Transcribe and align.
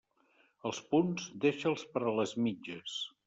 Els 0.69 0.79
punts, 0.93 1.27
deixa'ls 1.45 1.85
per 1.97 2.03
a 2.13 2.17
les 2.21 2.35
mitges. 2.47 2.97